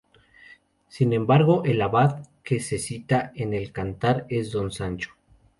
[0.87, 5.11] Sin embargo el abad que se cita en el cantar es Don Sancho.